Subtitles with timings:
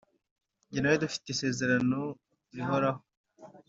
[0.67, 1.99] Njye nawe dufitanye isezerano
[2.53, 3.01] rihoraho